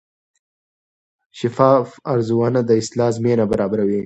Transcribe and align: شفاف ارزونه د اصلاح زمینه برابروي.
شفاف 1.39 1.87
ارزونه 2.13 2.59
د 2.65 2.69
اصلاح 2.81 3.09
زمینه 3.17 3.43
برابروي. 3.51 3.99